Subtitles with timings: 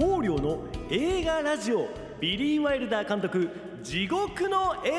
[0.00, 1.86] 光陵の映画ラジオ
[2.20, 3.50] ビリー・ワイルダー監督
[3.82, 4.94] 地獄の英雄。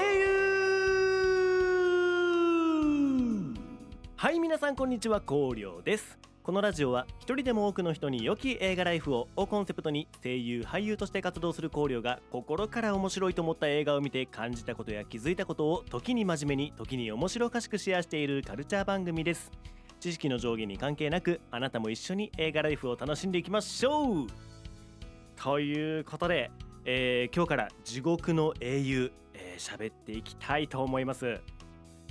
[4.16, 6.20] はい皆さんこんにちは光陵です。
[6.44, 19.49] このラジオは一人でも多くの人に良き映画ライフををコンセプトに声優俳優として活動する光陵が心から面白いと思った映画を見て感じたことや気づいたことを時に真面目に時に面白おかしくシェアしているカルチャー番組です。
[19.99, 24.50] 知識の上下に関係なくあなたも一緒に映画ライフを楽しんでいきましょう。
[25.43, 26.51] ということで、
[26.86, 31.39] えー今日から地獄の英雄えー喋、っていきたいと思います、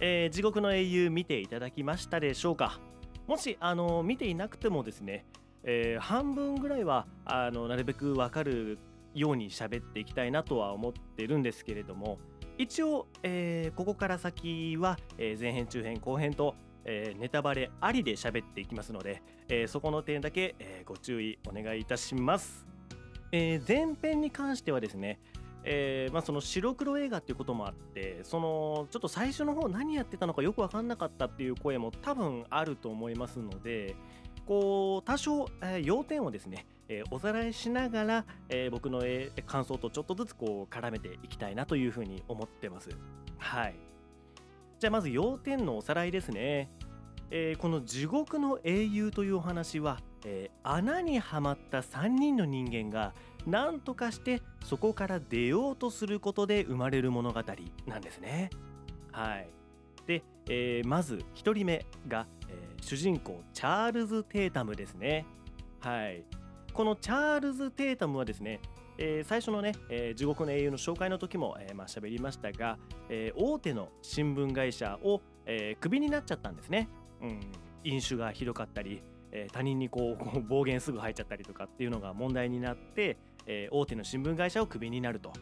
[0.01, 2.81] えー地獄の英雄見ていただきましたでしょうか？
[3.29, 5.27] もしあの見ていなくてもですね、
[5.63, 8.79] えー半分ぐらいはあのなるべくわかる
[9.15, 12.19] ように喋っていきたいなとは思ってるんですけれども
[12.59, 22.67] 一応、えーここから先は、えー前編中編後編と、えーネタバレありで喋っていきますので、えーそこの点だけ、えーご注意お願いいたします、
[23.33, 25.19] えー前編に関してはですね
[25.63, 33.95] えーまあ、その白黒映画っていうこともあってそのちょっと最初の方何やってたのかよく分かんなかったっていう声も多分あると思いますので
[34.47, 39.03] こう多少、えー要点をですね、えーおさらいしながら、えー僕の、
[39.47, 42.91] 感想とちょっとずつこう絡めていきたいなというふうに思ってます。
[43.39, 43.75] はい
[44.79, 46.71] じゃあまず要点のおさらいですね。
[47.31, 53.15] えーこの地獄の英雄というお話は、えー穴にはまった3人の人間が
[53.47, 57.43] 何とかしてそこから出ようとすることで生まれる物語
[57.87, 58.51] なんですね。
[59.13, 59.49] はい。
[60.07, 65.27] で、えーまず1人目が、えー主人公チャールズ・テータムですね。
[65.81, 66.25] はい。
[66.73, 68.61] このチャールズ・テータムはですね、
[68.99, 76.89] えー最初のね、えー地獄の英雄の紹介の時も、えーまあ喋りましたが、えー大手の新聞会社を、えークビになっちゃったんですね。
[77.23, 77.41] うん、
[77.85, 85.33] 飲酒がひどかったり、えー他人にこう暴言すぐ吐いちゃったりとかっていうのが問題になって、えー大手の新聞会社をクビになると。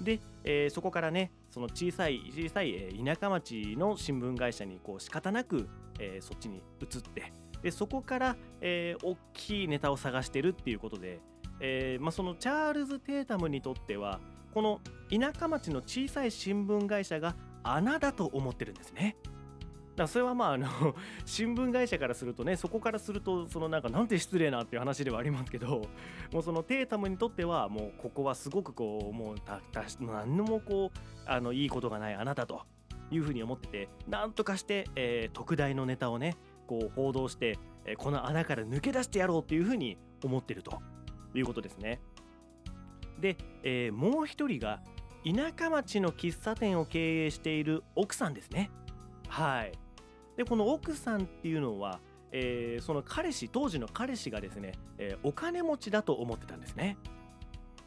[0.00, 5.68] で、えーそこからねその小さい小さい、えー田舎町の新聞会社にこう仕方なく、
[5.98, 11.20] えーそっちに移ってでそこから、えー大きいネタを探してるっていうことで、
[11.60, 14.20] えーまあ、そのチャールズ・テータムにとっては
[14.54, 14.80] この
[15.10, 19.16] 田舎町の小さい新聞会社が穴だと思ってるんですね。
[20.00, 20.66] だそれはまああの
[21.24, 25.82] 新聞会社からするとねそこからするとそのなんかなんて失礼なっていう話ではありますけど
[26.32, 32.62] もうそのテータムにとってはもうここはすごくこうもうたた何にもこうあのいいことがないあなたと
[33.10, 40.80] いうふうに思っててなんとかして、えー特大のネタをねこう報道して、えーこの穴から抜け出してやろうっていうふうに思ってると
[41.34, 42.00] いうことですね。
[43.18, 44.80] で、えーもう一人が
[45.24, 48.70] 田舎町の喫茶店を経営している奥さんですね。
[49.28, 49.72] はい。
[50.36, 52.00] でこの奥さんっていうのは、
[52.32, 56.96] えーその彼氏当時の彼氏がですね、えーお金持ちだと思ってたんですね。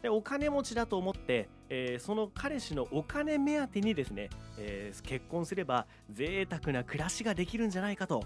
[0.02, 4.28] でお金持ちだと思って、えーその彼氏のお金目当てにですね、
[4.58, 8.22] えー結婚すれば贅沢な暮らしができるんじゃないかと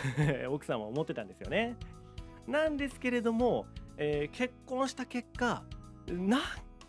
[0.50, 1.76] 奥さんは思ってたんですよね。
[2.46, 3.66] なんですけれども、
[3.96, 5.64] えー結婚した結果
[6.08, 6.40] なん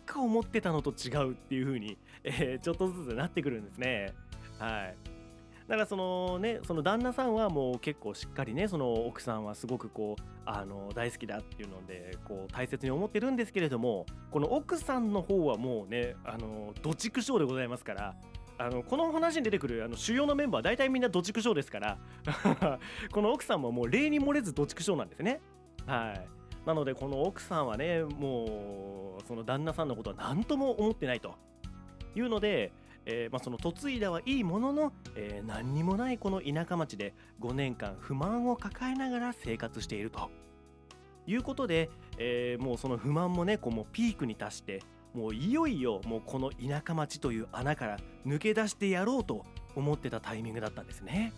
[0.04, 4.12] か思ってたのと違うっていう風に、えーちょっとずつなってくるんですね。
[4.58, 4.96] はい。
[5.68, 18.14] だからそのねその旦那さんはもう結構しっかりねその奥さんはすごくこうあの大好きだっていうのでこう大切に思ってるんですけれどもこの奥さんの方はもうねあのどちくしょうでございますから
[18.58, 21.98] あのこの話に出てくるあの主要のメンバーは大体みんなどちくしょうですから
[23.10, 25.40] この奥さんももう例に漏れずどちくしょうなんですね。
[25.86, 31.34] はいなのでこの奥さんはねもうその旦那さんのことは何とも思ってないと
[32.14, 32.72] いうので、
[33.06, 40.30] えーまあ、その嫁いだはいいものの、えー何にもないこの田舎町で5年間不満を抱えながら生活していると
[41.26, 44.82] いうことで、えーもうその不満もねこうもうピークに達して
[45.14, 49.44] もういよいよもうこの田舎町という穴から抜け出してやろうと
[49.76, 51.32] 思ってたタイミングだったんですね。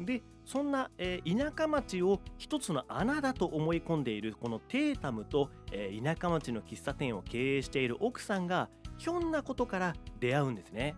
[0.00, 8.68] でそんな、えー田舎町を一つの穴だと思い込んでいるこのテータムと、えー田舎町の喫茶店を経営している奥さんが
[8.98, 10.94] ひょんなことから出会うんですね。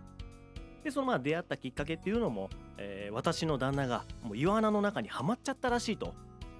[0.83, 6.13] でそのまあ出会ったきっかけっていうのも、えー私の旦那がもう岩穴の中にはまっちゃったらしいと。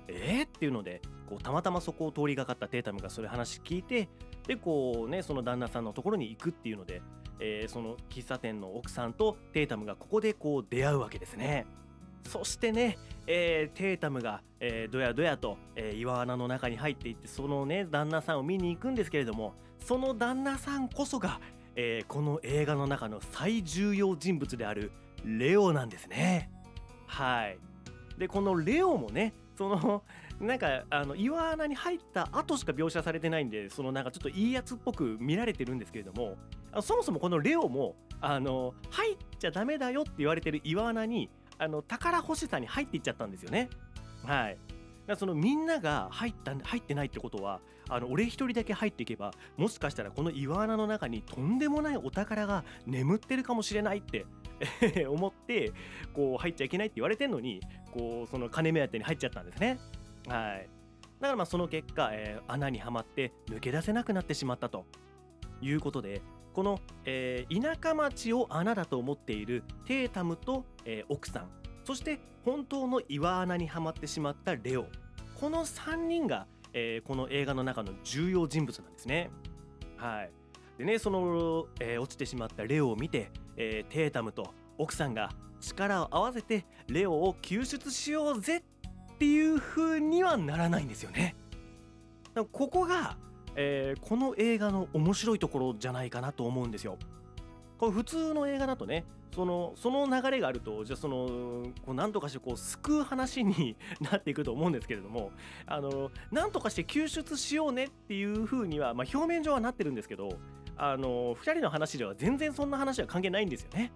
[0.08, 4.10] えー、っていうのでこうたまたまそこを通りがかったテータムがそれ話聞いて
[4.46, 7.02] でこうねその旦那さんのところに行くっていうので、
[7.40, 11.66] えーその喫茶店の奥さんとテータムがここでこう出会うわけですね。
[12.28, 19.56] そしてね、えーテータムが、えーどやどやと、えー岩穴の中に入っていってそのね旦那さんを見に行くんですけれども
[19.86, 21.40] その旦那さんこそが、
[21.76, 24.92] えーこの映画の中の最重要人物である
[25.26, 26.50] レオなんですね。
[27.08, 27.58] はい
[28.18, 30.04] でこのレオもねその
[30.40, 36.38] なんかあの岩穴に入った後しか描写されてないんでそのなんかちょっといいやつっぽく見られてるんですけれども
[36.82, 43.70] そもそもこのレオもあの入っちゃダメだよって言われてる岩穴にあの宝欲しさに入っていっちゃったんですよね。
[44.26, 44.58] はい
[45.16, 47.60] そのみんなが入った入ってないってことは
[47.92, 54.26] あの俺一人だけ入っていけばもしかしたらこの岩穴の中にとんでもないお宝が眠ってるかもしれないって
[55.08, 55.74] 思って
[56.14, 57.60] こう入っちゃいけないって言われてんのに
[57.92, 59.78] こうその金目当てに入っちゃったんですね。
[60.28, 60.70] はい、
[61.20, 64.86] だからまあその結果、えー、穴にはまって抜け出せなくなってしまったと。
[65.64, 66.24] いうことで
[66.54, 71.50] この、えー、田舎町を穴だと思っているテータムと、えー、奥さん。
[71.84, 74.88] そして本当の岩穴にはまってしまったレオ。
[75.40, 79.30] この3人が、えー、この映画の中の重要人物なんですね。
[79.98, 80.32] はい、
[80.78, 85.30] でねその、えー、落ちてしまったレオを見て、えー、テータムと奥さんが
[85.60, 88.62] 力を合わせてレオを救出しようぜっ
[89.18, 91.36] ていう風にはならないんですよね。
[92.52, 93.18] ここが、
[93.56, 96.98] えー、この映画の面白いところじゃないかなと思うんですよ。
[97.82, 105.32] これ普通の映画だとねそのその流れがあるとじゃあそのこう何とかしてこう救う話になっていくと思うんですけれども
[105.66, 110.30] あの何とかして救出しようねっていう風には、まあ、表面上はなってるんですけど
[110.78, 113.92] あの2人の話では全然そんな話は関係ないんですよね。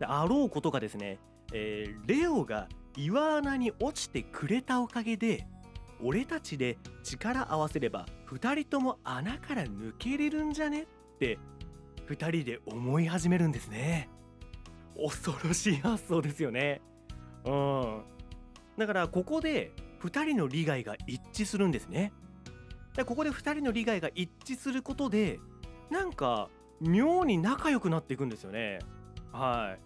[0.00, 1.20] であろうことがですね、
[1.52, 5.46] えー、レオが岩穴に落ちてくれたおかげで
[6.02, 10.86] 俺たちで力合わせれば2人とも穴から抜けれるんじゃねっ
[11.20, 11.38] て
[12.08, 14.08] 2人で思い始めるんですね。
[14.96, 16.80] 恐ろしい発想ですよね。
[17.44, 18.02] うん。
[18.78, 19.72] だからここで
[20.02, 22.12] 2人の利害が一致するんですね。
[22.96, 25.40] でここで2人の利害が一致することで
[25.90, 26.48] なんか
[26.80, 28.78] 妙に仲良くなっていくんですよね。
[29.32, 29.76] は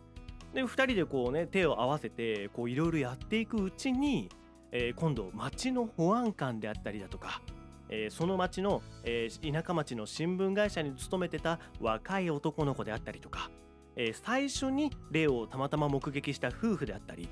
[0.52, 0.54] い。
[0.54, 4.28] で2人でこうね手を合わせてこういろいろやっていくうちに、
[4.72, 7.42] えー、今度町の保安官であったりだとか、
[7.88, 13.50] えー、その町の、えー、田舎町の新聞会社に勤めてた若い男の子であったりとか、
[13.96, 17.29] え最初にレオをたまたま目撃した夫婦であったり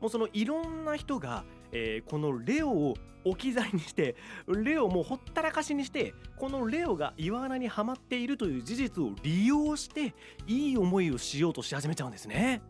[0.00, 2.94] もうそのいろんな人が、えー、このレオを
[3.24, 4.14] 置き去りにして
[4.46, 10.14] レオもうほったらかしにしてこのレオが岩穴にはまっているという事実を利用して
[10.46, 12.62] いい思いをしようとし始めちゃうんですね。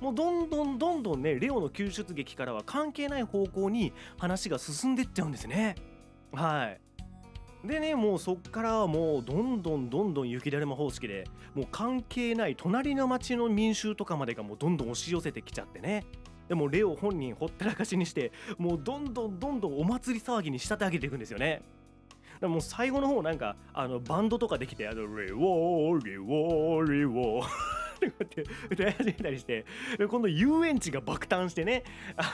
[0.00, 5.76] もうどんどんどんどんねレオの救出劇からは関係ない方向に話が進んでっちゃうんですね。
[6.32, 6.80] はい。
[7.66, 11.24] でねもうそっからはもうどんどんどんどん雪だるま方式で
[11.54, 16.04] もう関係ない隣の町の民衆とかまでがもうどんどん押し寄せてきちゃってね。
[16.48, 21.62] でもレオ本人ほったらかしにしてもうどんどんどんどんお祭り騒ぎに仕立て上げていくんですよね。
[22.40, 29.64] でも最後の方なんかあのバンドとかできてあのレウォーレウォーレウォーって 歌い始めたりして
[29.98, 31.84] 今度遊園地が爆誕してね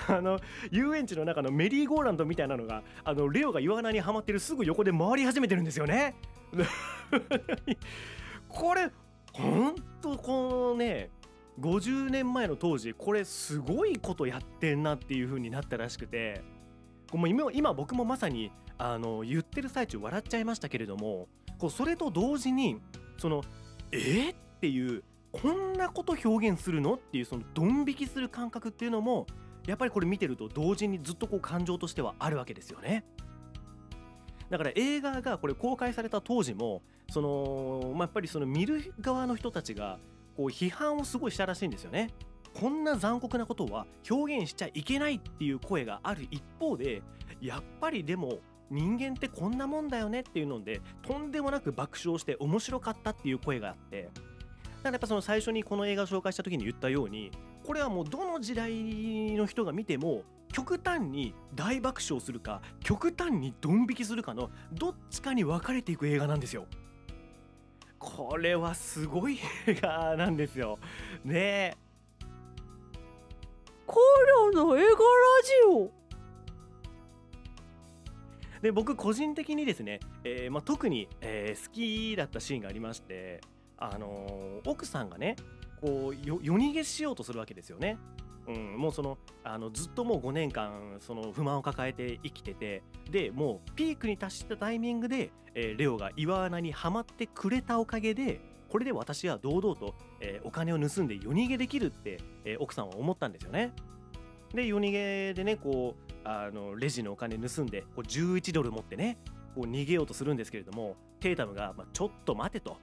[0.08, 0.38] あの
[0.70, 6.14] 遊園地の中のメリーゴーランドみたいなのがあのレオが岩穴にはまってるすぐ横で回り始めてるんですよね。
[8.48, 8.90] これ
[9.32, 11.10] ほんとこのね
[11.60, 16.42] 50年前の当時これすごいことやってんなっていう風になったらしくて
[17.12, 21.28] もう今僕もまさにあの言ってる最中笑っちゃいましたけれども
[21.58, 22.80] こうそれと同時に
[23.18, 23.42] その
[23.92, 25.02] えー、っていう
[25.42, 26.94] こんなこと表現するの？
[26.94, 29.26] っていうそのドン引きする感覚っていうのも
[29.66, 33.04] やっぱりこれ見てると同時にずっとこう感情としてはあるわけですよね。
[34.48, 39.98] だから映画がこれ公開された当時もその、まあ、やっぱりその見る側の人たちが
[40.36, 42.10] こう批判をすごいしたらしいんですよね。
[42.54, 47.02] こんな残酷なことは表現しちゃいけないっていう声がある一方で
[47.40, 48.38] やっぱりでも
[48.70, 54.08] 人間ってこんなもんだよねっていうのでとんでもなく爆笑して面白かったっていう声があって
[54.86, 57.30] からやっぱその最初にこの映画を紹介した時に言ったように
[57.64, 58.72] これはもうどの時代
[59.34, 66.66] の人が見ても極端に大爆笑するか極端にドン引きするかのどっちかに分かれていく映画なんですよ。
[67.98, 70.78] これはすごい映画なんですよ。
[71.24, 71.76] ねえ。
[73.86, 73.98] コ
[74.50, 75.00] リの映画ラジ
[75.68, 75.90] オ
[78.62, 83.40] で僕個人的にですね、えーまあ、特に、えー、好きだったシーンがありまして
[83.78, 85.36] あの、奥さんがね
[85.80, 87.98] こう夜逃げしようとするわけですよね。
[88.48, 103.72] うん、もうそのあのずっともう5年間その不満を抱えて生きててでもうピークに達したタイミングで、えー、レオが岩穴にはまってくれたおかげでこれで私は堂々と、えー、お金を盗んで夜逃げできるって、えー、奥さんは思ったんですよね。
[104.54, 109.18] で夜逃げでねこうあのレジのお金盗んでこう11ドル持ってね
[109.56, 112.76] こう逃げようとするんですけれどもテータムが、まあ、ちょっと待てと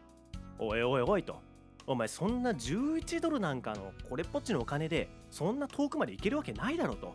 [0.60, 1.42] おいおいおいと。
[1.86, 7.14] お前そんな11ドルなんかのこれっぽっちのお金でそんな遠くまで行けるわけないだろうと。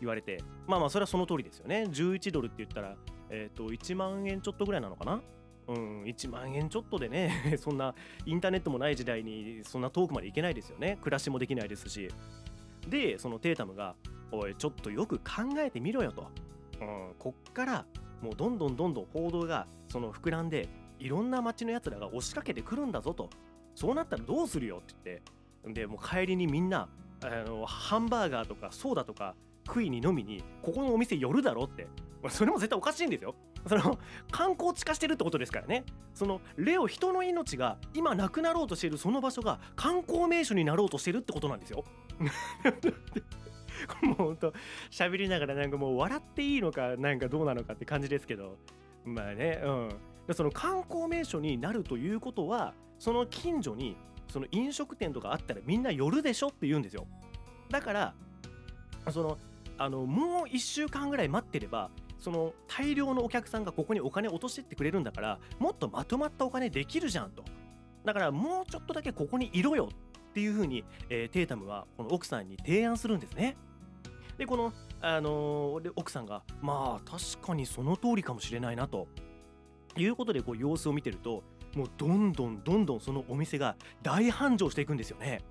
[0.00, 0.42] 言われて。
[0.66, 1.86] まあまあそれはその通りですよね。
[1.90, 2.96] 11ドルって言ったら
[3.30, 5.20] えっ、と1万円ちょっとぐらいなのかな。
[5.68, 7.94] うん1万円ちょっとでね そんな
[8.24, 10.98] インターネットもない時代にそんな遠くまで行けないですよね。
[11.02, 12.08] 暮らしもできないですし。
[12.88, 13.94] でそのテータムが
[14.32, 15.24] 「おいちょっとよく考
[15.58, 16.26] えてみろよ」と、
[16.80, 17.86] うん、こっから
[18.22, 20.68] もうどんどんどんどん報道がその膨らんで
[20.98, 23.30] いろんな街のやつらが押しかけてくるんだぞと。
[23.74, 25.80] そうなったらどうするよって言って。
[25.80, 26.88] でもう帰りにみんな
[27.22, 29.34] あのハンバーガーとかソーダとか
[29.66, 31.86] 食いに飲みにここのお店寄るだろって。
[32.30, 33.34] それも絶対おかしいんですよ。
[33.66, 33.98] その
[34.30, 35.84] 観光地化してるってことですからね。
[36.14, 41.84] そのレオ人の命が今なくなろうとしているその場所が観光名所になろうとしてるってことなんですよ。
[44.02, 44.52] もうほんと
[44.90, 48.56] 喋りながらなんかもう笑っていいのかなんかどうなのかって感じですけど。
[49.04, 49.88] まあねうん。
[50.28, 53.96] でその観光名所になるということはその近所に
[54.28, 57.06] その飲食店とかあったらみんな寄るでしょって言うんですよ。
[57.70, 58.14] だから
[59.10, 59.38] その
[59.78, 67.42] あのもう1週間ぐらい待ってればその大量のお客さんがここにお金落としてってくれるんだからもっとまとまったお金できるじゃんと。
[68.04, 69.88] だからもうちょっとだけここにいろよ
[70.30, 73.56] っていうふうに、えー、テータムはこの奥さんに提案するんですね。
[74.36, 79.08] でこの、あのー、奥さんがまあ確かにその通りかもしれないなと。
[80.02, 81.42] いうことでこう様子を見てると
[81.74, 85.42] もうどんどんどんどんそのお店が大繁盛していくんですよね。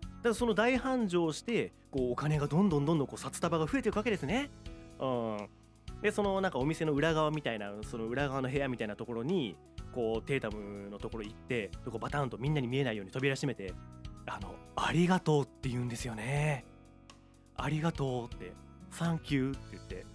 [0.00, 4.50] だからその大繁盛してこうお金がどんどんどんどんこう札束が増えていくわけですね。
[4.98, 5.48] うん。
[6.02, 9.56] でそのなんかお店の裏側みたいなその裏側の部屋みたいなところに
[9.92, 13.72] こうテータムのところ行ってこバタンとみんなに見えないように扉閉めて
[14.26, 16.66] あのありがとうって言うんですよね。
[17.56, 18.52] ありがとうって。
[18.90, 20.06] サンキューって言って。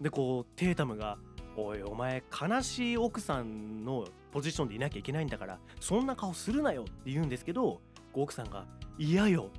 [0.00, 1.18] でこうテータムが
[1.56, 7.80] おいお前悲しい奥さんのポジションでいなきゃいけないんだからそんな顔するなよって言うんですけど
[8.14, 8.66] 奥さんが
[8.98, 9.50] 「嫌よ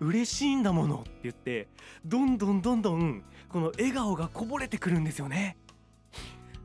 [0.00, 1.68] 嬉しいんだもの」って言って
[2.04, 5.56] どんどんどんどんこの笑顔がこぼれてくるんですよね。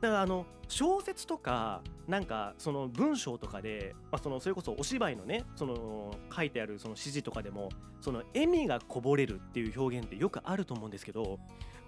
[0.00, 7.68] だからあの小説とかなんかその文章とかで、まあ、そのそれこそお芝居のねその書いてあるその指示とかでも
[8.00, 11.38] その笑みがこぼれるっていう表現ってよくあると思うんですけど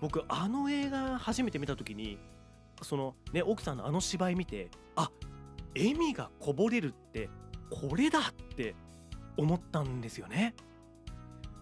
[0.01, 2.19] 僕あの映画初めて見た時に
[2.85, 5.11] そのね奥さんのあの芝居見てあ
[5.77, 7.29] 笑みがこぼれるって
[7.71, 8.23] これだっ
[8.57, 8.75] て
[9.37, 10.55] 思ったんですよね。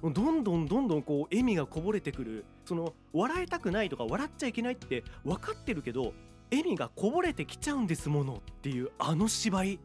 [0.03, 6.15] どんどんどんどんこう笑みがこぼれてくるその笑いたくないとか笑っちゃいけないって分かってるけど
[6.51, 9.79] 笑みがこぼれてきちゃうんですものっていうあの芝居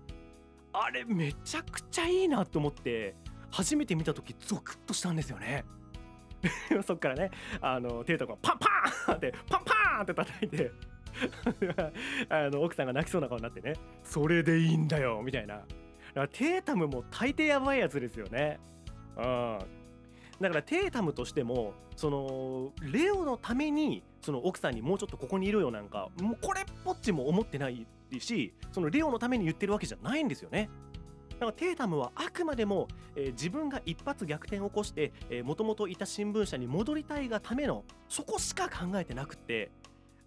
[0.72, 3.15] あれめちゃくちゃいいなと思って
[3.51, 5.65] 初めて見た時ゾクッとしたんですよね。
[6.86, 10.72] そっからねあのテータがパンパーンってパンパーンって叩いて
[12.29, 13.74] あの奥さんが泣きそうな顔になってね。
[14.03, 15.55] それでいいんだよみたいな。
[15.55, 15.67] だか
[16.13, 18.60] らテータムも大抵やばいやつですよね。
[19.17, 19.60] うん。
[20.41, 27.88] だからテータムとしてもそのレオのためにその奥さんにもうちょっとここにいるよなんかもうこれっぽっちも思ってない
[28.19, 30.69] しそのレオのために言ってるわけじゃないんですよね。
[31.36, 35.12] だからテータムはあくまでも、えー、自分が一発逆転を起こして
[35.43, 39.69] もともといた新聞社に戻りたいがためのそこしか考えてなくって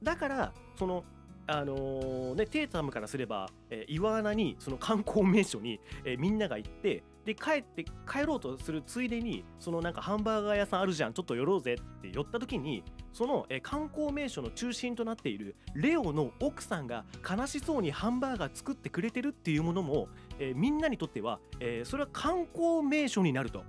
[0.03, 1.05] だからその
[1.51, 12.83] あのー、ね、テータムからすれば、えー、岩穴にその観光名所に、えー、みんなが行ってで帰って帰ろうとするついでにそのなんかハンバーガー屋さんあるじゃんちょっと寄ろうぜって寄った時に
[13.15, 23.65] その、えー、観光名所の中心となっているレオの奥さんが悲しそうにハンバーガー作ってくれてるっていうものも、えー、みんなにとっては、えー、それは観光名所になると。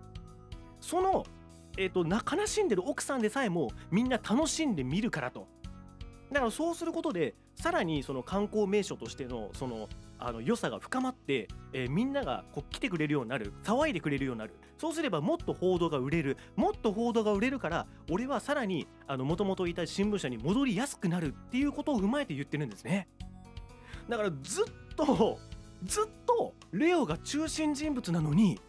[0.81, 1.25] その、
[1.77, 5.47] えーと、と悲しんでる奥さんでさえもみんな楽しんで見るからと。
[6.31, 14.53] だからそうすることでさらにその観光名所としてのそのあの良さが深まって、えー、みんながこう来てくれるようになる騒いでくれるようになる。
[14.77, 16.37] そうすればもっと報道が売れる。
[16.55, 23.07] もっと報道が売れるから俺はさらにもともといた新聞社に戻りやすくなるっていうことを踏まえて言ってるんですね。
[24.09, 25.39] だからずっと
[25.83, 28.59] ずっとレオが中心人物なのに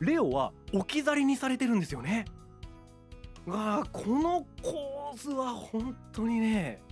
[0.00, 2.26] レオは置き去りにされてるんですよね。
[3.50, 6.82] あこの構図は本当にね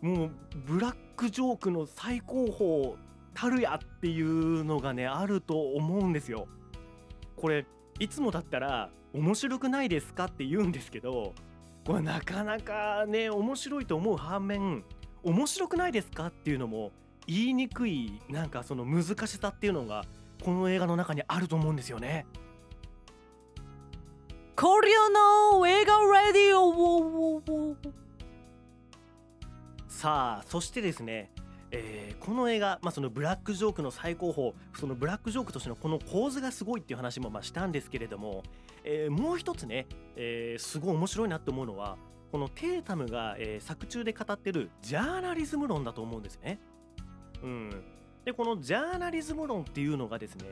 [0.00, 0.30] もう
[0.66, 2.94] ブラックジョークの最高峰
[3.34, 6.48] たるやっていうのがねあると思うんですよ。
[7.36, 7.66] これ
[7.98, 11.34] いつもだったら面白くないですかって言うんですけど
[11.86, 14.84] これなかなかね面白いと思う反面
[15.22, 16.92] 面白くないですかっていうのも
[17.26, 20.04] 言いにくいなんかその難しさっていうのが
[20.42, 22.26] この映画の中にあると思うんですよね。
[24.56, 25.08] コリア
[25.54, 27.42] の映画レディオ
[29.98, 31.28] さあそしてですね、
[31.72, 38.44] えー、この映画、まあ、そのブラックジョークの最高峰そのブラックジョークとしてのこの構図がすごいっていう話もまあしたんですけれども、
[38.84, 41.96] えー、もう一つね、えー、すごい面白いなって思うのは
[42.30, 46.60] このテータムが、えー作中で語ってるジャーナリズム論だと思うんですね。
[47.42, 47.70] うん、
[48.24, 50.44] でこのジャーナリズム論っていうのがですね、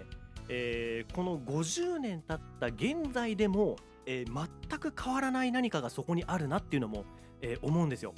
[0.49, 3.77] えーこの50年経った現在でも、
[4.07, 7.05] えー全く変わらない何かがそこにあるなっていうのも、
[7.43, 8.13] えー思うんですよ。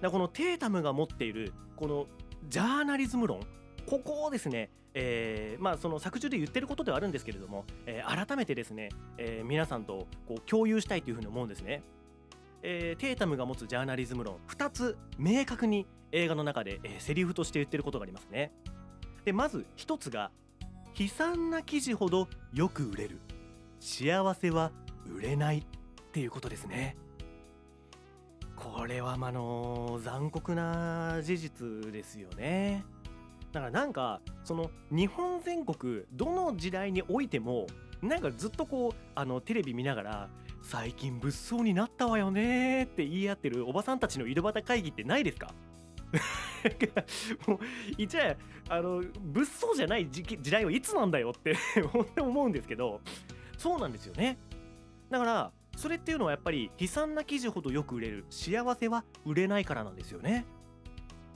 [0.00, 2.06] だこのテータムが持っているこの
[2.48, 3.40] ジャーナリズム論
[3.88, 11.82] ここをですね、えーまあその作中で言ってることではあるんですけれども、えー改めてですね、えー皆さんとこう共有したいというふうに思うんですね。
[12.62, 18.52] えーテータムが持つジャーナリズム論2つ明確に映画の中で、えーセリフとして言ってることがありますね。
[19.24, 20.30] でまず1つが
[20.98, 23.20] 悲惨な記事ほどよく売れる
[23.80, 24.70] 幸せは
[25.06, 25.64] 売れないっ
[26.12, 26.96] ていうことですね。
[28.64, 32.84] これはまあの残酷な事実ですよね。
[33.52, 37.66] だからなんかその日本全国どの時代においても
[38.02, 40.28] なんかずっとこうあのテレビ見ながら
[40.62, 45.54] 最近物騒になったわよねって言い合ってるおばさんたちの井戸端会議ってないですか？
[47.46, 47.58] もう
[47.98, 48.20] 一応
[48.68, 49.10] あの物
[49.72, 51.54] 騒じゃない時時代はいつなんだよって
[51.92, 53.00] 本当思うんですけど
[53.58, 54.38] そうなんですよね
[55.10, 60.46] だからそれっていうのはやっぱり悲惨な記事ほどよく売れる幸せは売れないからなんですよね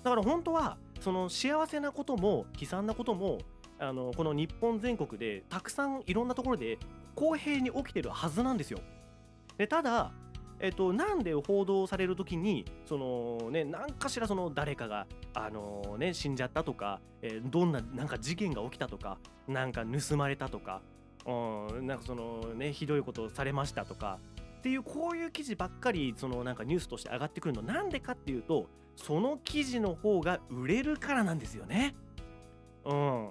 [0.03, 3.39] だから本当はその幸せなことも悲惨なことも
[3.79, 6.79] あのこの日本全国でたくさんいろんなところで
[7.15, 8.81] 公平に起きてるはずなんですよ。
[9.57, 10.13] でただ、
[10.61, 20.81] えっと、なんで報道される時にそのね何かしらその誰かがあのね死んじゃったとか、えーどんななんか事件が起きたとかなんか盗まれたとか、
[21.29, 24.19] うん、なんかそのねひどいことをされましたとか
[24.59, 28.67] っていうこういう記事ばっかりそのなんかニュースとして上がってくるのなんでかっていうと
[28.97, 31.95] その記事の方が売れるからなんですよね。
[32.85, 33.29] うん。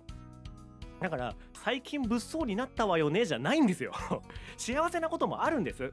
[1.01, 3.91] だから最近物騒になったわよねじゃないんですよ。
[4.57, 5.91] 幸せなこともあるんです。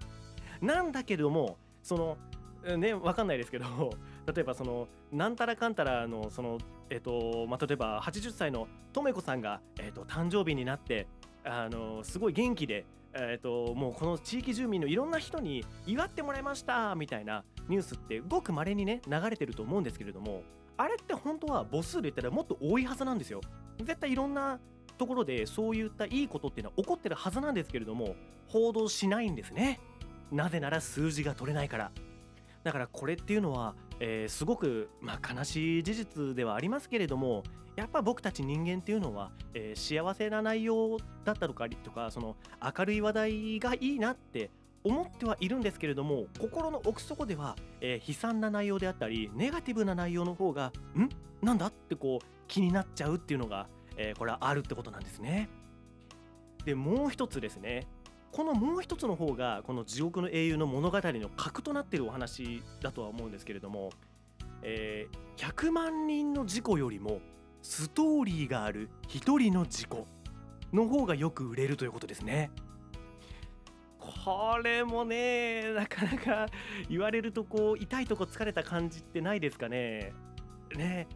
[0.61, 3.91] なんだけどもそのねわかんないですけど
[4.33, 6.59] 例えばそのなんたらかんたらのその
[6.91, 11.07] えっとまあ例えば80歳のとめこさんがえっと誕生日になって
[11.45, 20.43] あのすごい元気でえっともうこの地域住民のいろんな人に祝ってもらいましたみたいなニュースってごく稀にね流れてると思うんですけれども
[20.77, 23.41] あれって本当は母数で言ったらもっと多いはずなんですよ。
[23.79, 24.59] 絶対いろんな
[24.99, 28.17] ところでそういったいいことっていうのは起こってるはずなんですけれども
[28.49, 29.81] 報道しないんですね。
[30.33, 31.93] なぜなら数字が取れないから。
[32.65, 37.45] だからこれっていうのは、えーすごく、まあ、悲しい事実ではありますけれども
[37.77, 42.37] やっぱ僕たち人間っていうのは、えー幸せな内容だったとかとかその
[42.79, 44.51] 明るい話題がいいなって
[44.85, 51.09] 思ってはいるんですけれども心の奥底では、えー悲惨な内容であったりネガティブな内容の方がん？
[51.45, 55.49] なんだってこう気になっちゃうっていうのが、えーこれはあるってことなんですね。
[56.65, 57.87] でもう一つですね
[58.33, 63.91] このもう一つの方がこの地獄の英雄の物語の核となっているお話だとは思うんですけれども、
[64.63, 67.21] えー100万人の事故よりも
[67.65, 70.07] ストーリーがある一人の事故
[70.75, 72.51] の方がよく売れるということですね。
[73.99, 76.47] これもねなかなか
[76.91, 80.13] 言われるとこう痛いとこ疲れた感じってないですかね。
[80.77, 81.09] ね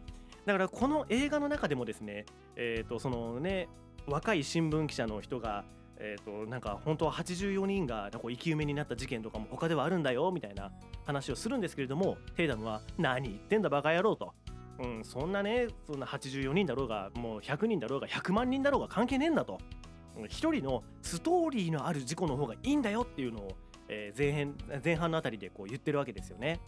[0.47, 3.69] だからこの映画の中でもですねえっ、とそのね
[4.07, 5.65] 若い新聞記者の人が
[6.01, 10.71] えー、となんか本当は84人がこう生き埋めになった事件とかも他ではあるんだよみたいな
[11.05, 14.33] 話をするんですけれどもテイダムは「何言ってんだバカ野郎」と。
[14.79, 19.59] うん、そんなねそんな84人だろうがもう100人だろうが100万人だろうが関係ねえんだと
[20.17, 23.51] うん一人のストーリーのある事故の方がいいんだよっていうのを、
[23.87, 26.59] えー前編前半のあたりでこう言ってるわけですよね。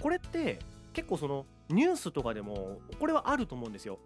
[0.00, 0.58] これって
[0.92, 3.98] 結構そのニュースとかでもこれはあると思うんですよ。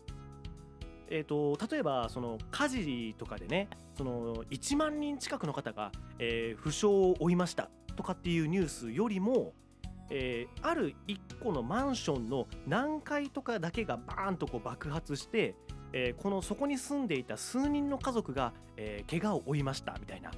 [1.08, 9.52] えー、と例えばその火事とかでねその1万人近くの方が、えー負傷を負いましたとかっていうニュースよりも、
[10.10, 15.54] えーある1個のマンションの何階とかだけがバーンとこう爆発して、
[15.92, 20.30] えーこのそこに住んでいた数人の家族が、えー怪我を負いましたみたいな。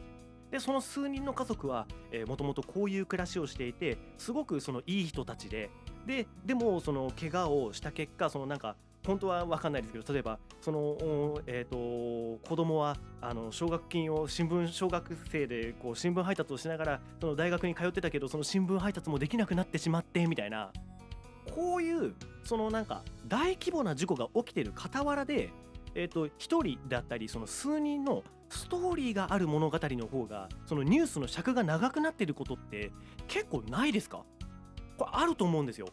[0.51, 1.87] でその数人の家族は
[2.29, 5.71] もともとこういう暮らしをしていてすごくそのいい人たちで
[6.07, 10.97] ででもその怪我をした結果そのなんか本当は分かんないですけど例えばその、
[11.47, 20.73] えー、と子供はあの奨学金を新聞小学生でこう新聞配達をしながらその大学に通ってたけどその新聞配達もできなくなってしまってみたいな
[21.55, 22.15] こういう
[22.45, 25.51] そのなんか大規模な事故が起きてる傍らで、
[25.95, 32.93] えー、と1人だったりその数人のストーリーがある物語の方がそのニュースの尺が長くなってることって
[33.29, 34.25] 結構ないですか？
[34.97, 35.89] これあると思うんですよ。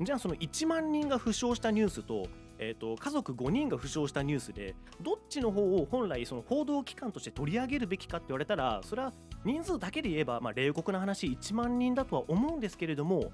[0.00, 2.26] じゃあその1万人が負傷したニュースと,、
[2.58, 9.12] えー、と家族5人が負傷したニュースでどっちの方を本来その報道機関として取り上げるべきかって言われたらそれは
[9.44, 13.32] 人数だけで言えば、まあ、冷酷な話1万人だとは思うんですけれども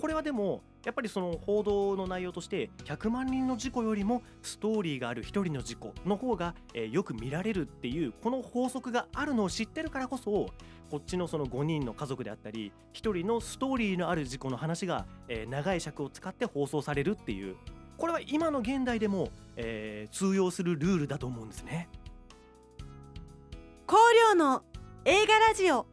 [0.00, 10.50] これはでもやっぱりその報道の内容として100万人の事故よりもストーリーがある1人の事故の方が、えーよく見られるっていうこの法則があるのを知ってるからこそこ
[10.96, 17.56] っちのその5人の家族であったり1人のストーリーのある事故の話が、えー長い尺を使って放送されるっていう
[17.96, 21.88] これは今の現代でも、えー通用するルールだと思うんですね。
[23.86, 24.62] 光陵の
[25.04, 25.86] 映画ラジオ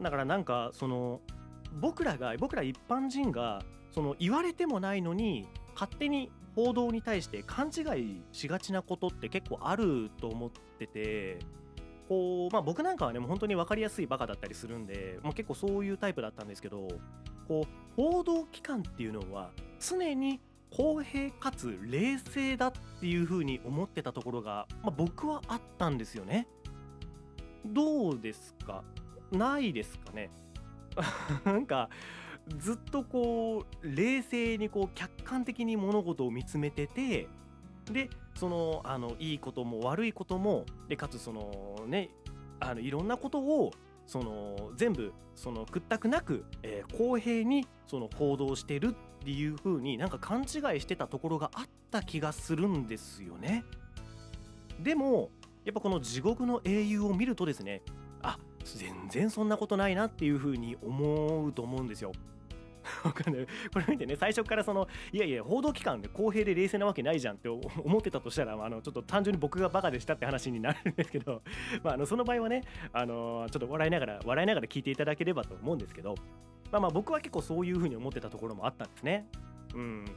[0.00, 1.20] だからなんかその
[1.80, 11.38] 僕らが僕ら一般人がその言われてもないのに勝手に報道に対して勘違いしがちなことって結構あると思ってて
[12.08, 16.88] こうまあ僕なんかはねもう本当に分かりやすいバカだったりするんでもう結構そういうタイプだったんですけど
[17.46, 20.40] こう報道機関っていうのは常に
[20.74, 26.48] 公平かつ冷静だっていう風に思ってたところが、まあ、僕はあったんですよね。
[27.64, 28.82] どうですか？
[29.30, 30.30] ないですかね？
[31.44, 31.88] なんか
[32.58, 37.28] ずっとこう冷静にこう客観的に物事を見つめてて
[37.90, 42.10] でそのあのいいことも悪いこともでかつそのね
[42.60, 43.72] あのいろんなことを
[44.06, 53.64] その全部その屈託なく、えー公平にその報道してるっていう風になんか勘違いしてたところがあった気がするんですよね。
[54.80, 55.30] でも
[55.64, 57.82] やっぱこの地獄の英雄を見るとですね
[58.22, 58.38] あ
[58.74, 62.12] 全然そんなことないなっていう風に思うと思うんですよ。
[63.72, 71.42] これ見てね最初からそのいやいや報道機関で公平で冷静なわけないじゃんって 思ってたとしたらあのちょっと単純に僕がバカでしたって話になるんですけど、
[71.82, 76.14] まあ、あのその場合はねあのちょっと笑いながら笑いながら聞いていただければと思うんですけど、
[76.70, 79.26] まあ、まあ僕は結構そういう風に思ってたところもあったんですね。
[79.74, 80.10] うん、だ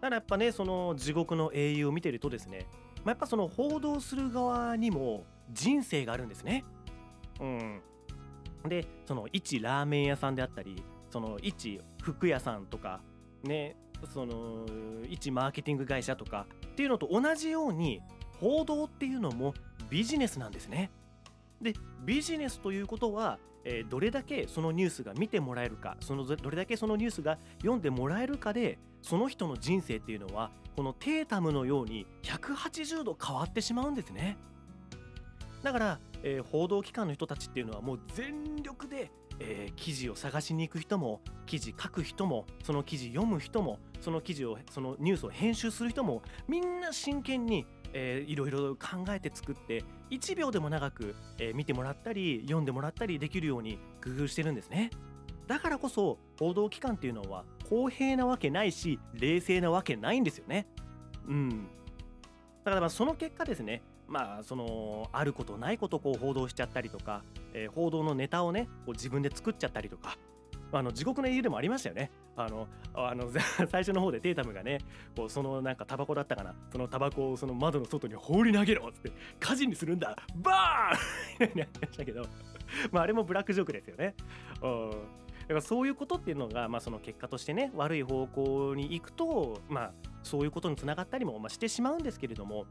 [0.00, 2.66] からやっぱねその地獄の英雄を見てるとですね、
[3.04, 6.64] まあ、やっぱその報道する側にも人生があるんですね。
[7.40, 7.80] うん、
[8.68, 13.00] でその一ラーメン屋さんであったりその一服屋さんとか
[13.42, 13.76] ね
[14.12, 14.66] その
[15.08, 18.02] 一マーケティング会社とかっていうのと同じように
[18.40, 19.54] 報道っていうのも
[19.88, 20.90] ビジネスなんですね。
[21.60, 21.72] で
[22.04, 34.36] ビジネスということは、えーどれだけそのニュースが見てもらえるかそのどれだけそのニュースが読んでもらえるかでその人の人生っていうのはこのテータムのように180度変わってしまうんですね。
[35.62, 54.90] だから、えー報道機関の人たちっていうのはもう全力で、えー記事を探しに行く人も記事書く人もその記事読む人もその記事をそのニュースを編集する人もみんな真剣に、えーいろいろ考えて作って1秒でも長く、えー見てもらったり読んでもらったりできるように工夫してるんですね。
[55.46, 60.66] だからこそ報道機関っていうのは公平なわけないし冷静なわけないんですよね。
[61.28, 61.68] うん。
[62.64, 70.16] だからまその結果ですねまあそのあることないことこう報道しちゃったりとか、えー報道のネタをねこう自分で作っちゃったりとか
[70.72, 72.10] あの地獄の英雄でもありましたよね。
[72.36, 73.30] あのあの
[73.70, 74.78] 最初の方でテータムがね
[75.16, 80.98] こうそのなんかタバコだったかなそのタバコをその窓の外に放り投げろっつって火事にするんだバーン
[81.32, 82.26] みたいになってましたけど
[82.92, 84.14] まああれもブラックジョークですよね。
[84.62, 84.90] うん
[85.46, 89.92] だからそういうことっていうのが、まあ、その結果としてね悪い方向に行くと、まあ、
[90.24, 92.66] そういうことにつながったりも、まあ、してしまうんですけれども、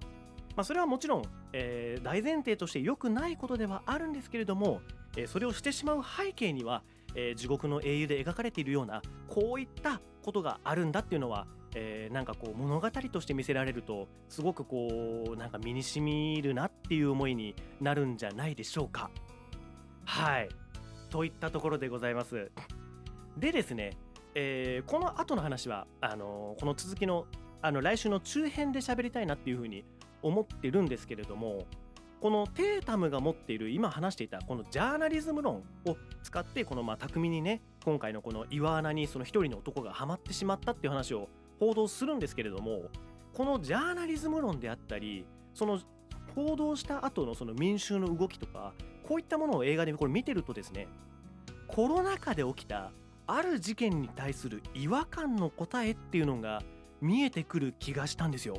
[0.56, 4.82] まあ、それはもちろん、えー大前提として良くないことではあるんですけれども、
[5.18, 6.84] えーそれをしてしまう背景には、
[7.16, 19.10] えー地獄の英雄で描かれているようなこういったことがあるんだっていうのは、えーなんかこう物語として見せられるとすごくこうなんか身にしみるなっていう思いになるんじゃないでしょうか。
[20.06, 20.50] はい
[21.10, 22.52] といったところでございます。
[23.38, 23.98] でですね、
[24.36, 27.26] えーこの後の話はあのこの続きの
[27.62, 29.84] あの来週の中編で喋りたいなっていうふうに
[30.22, 31.66] 思ってるんですけれども
[32.22, 42.84] このテータムが持っている今話していたこのジャーナリズム論を使ってこのまあ巧みにね今回のこの岩穴にその一人の男がハマってしまったっていう話を報道するんですけれども
[43.34, 45.80] このジャーナリズム論であったりその
[46.34, 48.74] 報道した後のその民衆の動きとか
[49.08, 50.88] こういったものを映画でこれ見てるとですね
[51.68, 52.92] コロナ禍で起きた
[53.28, 56.62] ある事件に対する違和感の答えっていうのが
[57.02, 58.58] 見えてくる気がしたんですよ。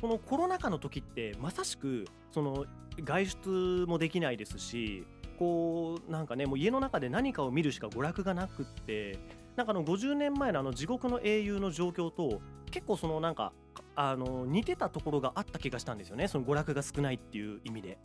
[0.00, 2.66] このコロナ禍の時ってまさしくその
[3.02, 5.06] 外出もできないですし
[5.38, 9.18] こうなんかねもう家の中で何かを見るしか娯楽がなくって
[9.56, 13.52] なんかあの50年前のあの地獄の英雄の状況と結構そのなんか
[13.96, 17.98] あの似てたところがあった気がしたんですよねその娯楽が少ないっていう意味で。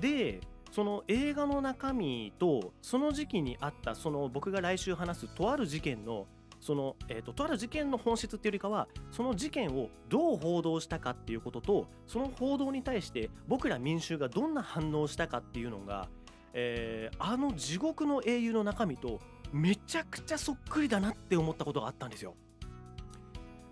[0.00, 6.26] でその映画の中身とその時期にあったその僕が来週話すとある事件の
[6.62, 16.08] その、えー、ととある事件の本質っていうよりかはその事件をどう報道したかっていうこととその報道に対して僕ら民衆がどんな反応をしたかっていうのが
[16.54, 19.18] えーあの地獄の英雄の中身と
[19.52, 22.34] めちゃくちゃそっくりだなって思ったことがあったんですよ。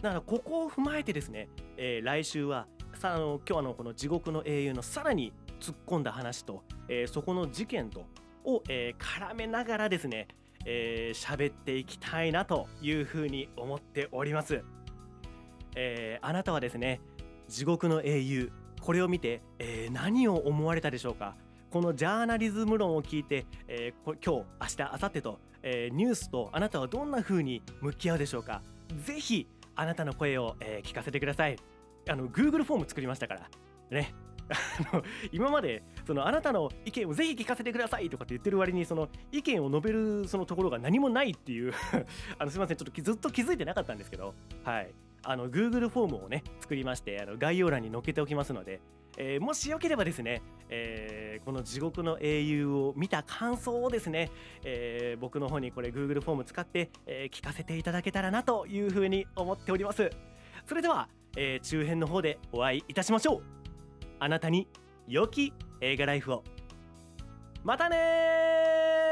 [0.02, 8.04] だからここを踏まえてですね、えー来週はさあの今日のこの地獄の英雄のさらに突っ込んだ話と、えーそこの事件と
[8.44, 10.26] を、えー絡めながらですね
[10.66, 14.62] えー喋っていきたいなというふうに思っております、
[15.74, 17.00] えーあなたはですね
[17.48, 21.34] 地獄の英雄これを見て、えー何を思われたでしょうか？
[21.70, 28.62] このジャーナリズム論を聞いて、えーこ今日明日明後日と、えーニュースとあなたはどんな風に向き合うでしょうか？
[29.04, 29.46] ぜひ
[29.76, 31.56] あなたの声を、えー聞かせてください。
[32.08, 33.50] あの Google フォーム作りましたから
[33.90, 34.14] ね。
[35.32, 41.72] 今までそのあなたの意見をぜひ聞かせてくださいとかって言ってる割にその意見を述べるそのところが何もないっていう
[42.38, 44.34] あのすみませんちょっとずっと気づいてなかったんですけど
[44.64, 44.90] はい。
[45.22, 48.80] あの Google フォームをね作りましてあの概要欄に載っけておきますので、
[49.18, 54.30] えーもしよければですね、えーこの地獄の英雄を見た感想をですね、
[54.64, 60.10] えー僕の方にこれ Google フォーム使って、え聞かせていただけたらなというふうに思っております。
[60.66, 63.59] それでは、え中編の方でお会いいたしましょう。
[64.20, 64.68] あなたに
[65.08, 66.44] 良き映画ライフを。
[67.64, 69.09] またねー！